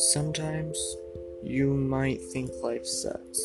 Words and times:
Sometimes 0.00 0.96
you 1.42 1.74
might 1.74 2.22
think 2.32 2.50
life 2.62 2.86
sucks. 2.86 3.38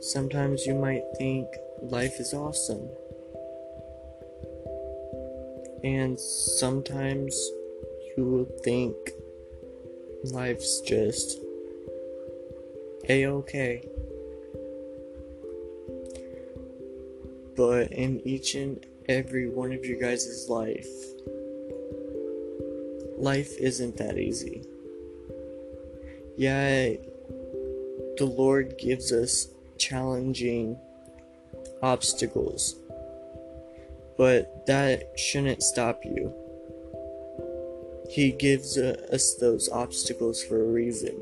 Sometimes 0.00 0.66
you 0.66 0.74
might 0.74 1.04
think 1.16 1.46
life 1.80 2.18
is 2.18 2.34
awesome. 2.34 2.88
And 5.84 6.18
sometimes 6.18 7.40
you 8.16 8.24
will 8.24 8.48
think 8.64 8.96
life's 10.24 10.80
just 10.80 11.38
a 13.08 13.26
okay. 13.26 13.88
But 17.56 17.92
in 17.92 18.20
each 18.26 18.56
and 18.56 18.84
every 19.08 19.48
one 19.48 19.72
of 19.72 19.86
your 19.86 20.00
guys' 20.00 20.48
life, 20.48 20.88
life 23.20 23.56
isn't 23.58 23.96
that 23.96 24.18
easy. 24.18 24.64
Yeah, 26.36 26.94
the 28.16 28.26
Lord 28.26 28.78
gives 28.78 29.12
us 29.12 29.48
challenging 29.76 30.78
obstacles, 31.82 32.76
but 34.16 34.66
that 34.66 35.18
shouldn't 35.18 35.62
stop 35.62 36.04
you. 36.04 36.32
He 38.08 38.32
gives 38.32 38.78
uh, 38.78 38.96
us 39.12 39.34
those 39.34 39.68
obstacles 39.68 40.42
for 40.42 40.60
a 40.60 40.64
reason. 40.64 41.20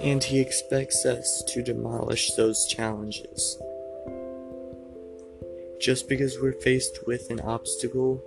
And 0.00 0.22
He 0.22 0.40
expects 0.40 1.06
us 1.06 1.42
to 1.48 1.62
demolish 1.62 2.32
those 2.32 2.66
challenges. 2.66 3.58
Just 5.80 6.08
because 6.08 6.38
we're 6.40 6.52
faced 6.52 7.06
with 7.06 7.30
an 7.30 7.40
obstacle 7.40 8.22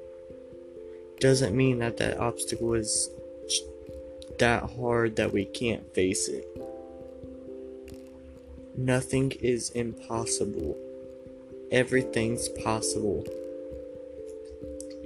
doesn't 1.20 1.56
mean 1.56 1.80
that 1.80 1.98
that 1.98 2.20
obstacle 2.20 2.74
is 2.74 3.10
that 4.40 4.70
hard 4.78 5.16
that 5.16 5.34
we 5.34 5.46
can't 5.46 5.94
face 5.94 6.28
it. 6.28 6.46
Nothing 8.76 9.32
is 9.42 9.72
impossible. 9.72 10.78
Everything's 11.72 12.48
possible. 12.50 13.26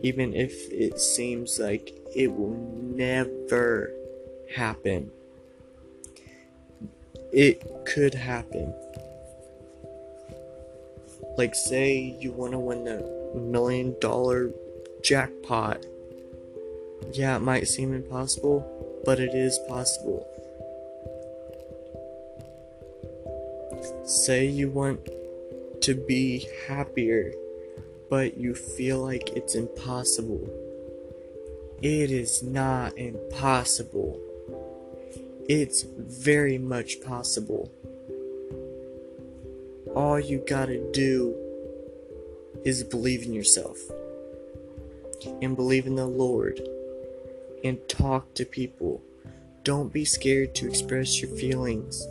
Even 0.01 0.33
if 0.33 0.51
it 0.71 0.99
seems 0.99 1.59
like 1.59 1.93
it 2.15 2.27
will 2.27 2.57
never 2.81 3.93
happen, 4.53 5.11
it 7.31 7.63
could 7.85 8.13
happen. 8.13 8.73
Like, 11.37 11.55
say 11.55 12.17
you 12.19 12.33
want 12.33 12.51
to 12.51 12.59
win 12.59 12.83
the 12.83 13.31
million 13.35 13.95
dollar 14.01 14.51
jackpot 15.01 15.85
yeah, 17.11 17.35
it 17.35 17.41
might 17.41 17.67
seem 17.67 17.93
impossible, 17.93 19.01
but 19.05 19.19
it 19.19 19.33
is 19.33 19.59
possible. 19.67 20.27
Say 24.05 24.45
you 24.45 24.69
want 24.69 25.09
to 25.81 25.95
be 25.95 26.47
happier, 26.67 27.33
but 28.09 28.37
you 28.37 28.53
feel 28.53 28.99
like 28.99 29.31
it's 29.35 29.55
impossible. 29.55 30.47
It 31.81 32.11
is 32.11 32.43
not 32.43 32.97
impossible. 32.97 34.19
It's 35.49 35.81
very 35.83 36.57
much 36.57 37.01
possible. 37.01 37.71
All 39.95 40.19
you 40.19 40.43
gotta 40.47 40.79
do 40.91 41.35
is 42.63 42.83
believe 42.83 43.23
in 43.23 43.33
yourself 43.33 43.79
and 45.41 45.55
believe 45.55 45.87
in 45.87 45.95
the 45.95 46.05
Lord 46.05 46.61
and 47.63 47.77
talk 47.87 48.33
to 48.35 48.45
people. 48.45 49.01
Don't 49.63 49.93
be 49.93 50.05
scared 50.05 50.55
to 50.55 50.67
express 50.67 51.21
your 51.21 51.35
feelings. 51.37 52.05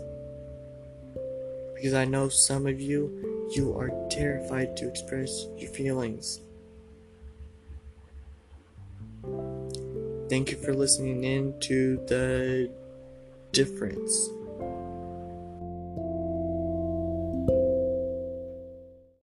Because 1.74 1.94
I 1.94 2.04
know 2.04 2.28
some 2.28 2.66
of 2.66 2.80
you, 2.80 3.48
you 3.54 3.76
are 3.76 3.90
terrified 4.10 4.76
to 4.76 4.88
express 4.88 5.46
your 5.56 5.70
feelings. 5.70 6.40
Thank 10.28 10.52
you 10.52 10.58
for 10.58 10.74
listening 10.74 11.24
in 11.24 11.58
to 11.60 11.96
the 12.06 12.70
difference. 13.52 14.30